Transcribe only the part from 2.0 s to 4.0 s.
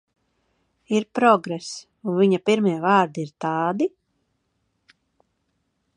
un viņa pirmie vārdi ir tādi?